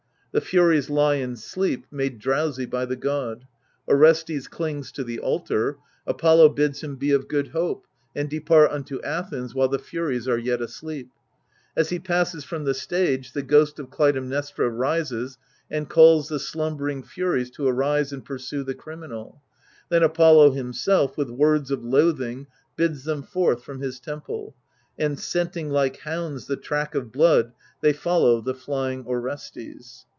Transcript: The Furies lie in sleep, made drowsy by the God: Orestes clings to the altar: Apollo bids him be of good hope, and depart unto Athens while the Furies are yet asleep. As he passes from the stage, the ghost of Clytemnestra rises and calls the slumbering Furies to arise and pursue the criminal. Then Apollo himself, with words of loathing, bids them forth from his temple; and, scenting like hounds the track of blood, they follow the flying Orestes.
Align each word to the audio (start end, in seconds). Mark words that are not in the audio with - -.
The 0.33 0.39
Furies 0.39 0.89
lie 0.89 1.15
in 1.15 1.35
sleep, 1.35 1.85
made 1.91 2.17
drowsy 2.17 2.65
by 2.65 2.85
the 2.85 2.95
God: 2.95 3.43
Orestes 3.85 4.47
clings 4.47 4.89
to 4.93 5.03
the 5.03 5.19
altar: 5.19 5.75
Apollo 6.07 6.51
bids 6.53 6.81
him 6.81 6.95
be 6.95 7.11
of 7.11 7.27
good 7.27 7.49
hope, 7.49 7.85
and 8.15 8.29
depart 8.29 8.71
unto 8.71 9.01
Athens 9.03 9.53
while 9.53 9.67
the 9.67 9.77
Furies 9.77 10.29
are 10.29 10.37
yet 10.37 10.61
asleep. 10.61 11.09
As 11.75 11.89
he 11.89 11.99
passes 11.99 12.45
from 12.45 12.63
the 12.63 12.73
stage, 12.73 13.33
the 13.33 13.41
ghost 13.43 13.77
of 13.77 13.89
Clytemnestra 13.89 14.69
rises 14.69 15.37
and 15.69 15.89
calls 15.89 16.29
the 16.29 16.39
slumbering 16.39 17.03
Furies 17.03 17.51
to 17.51 17.67
arise 17.67 18.13
and 18.13 18.23
pursue 18.23 18.63
the 18.63 18.73
criminal. 18.73 19.41
Then 19.89 20.01
Apollo 20.01 20.51
himself, 20.51 21.17
with 21.17 21.29
words 21.29 21.71
of 21.71 21.83
loathing, 21.83 22.47
bids 22.77 23.03
them 23.03 23.21
forth 23.21 23.65
from 23.65 23.81
his 23.81 23.99
temple; 23.99 24.55
and, 24.97 25.19
scenting 25.19 25.69
like 25.71 25.97
hounds 25.97 26.47
the 26.47 26.55
track 26.55 26.95
of 26.95 27.11
blood, 27.11 27.51
they 27.81 27.91
follow 27.91 28.39
the 28.39 28.53
flying 28.55 29.03
Orestes. 29.05 30.05